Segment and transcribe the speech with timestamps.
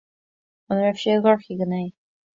[0.73, 1.83] An raibh sé i gCorcaigh inné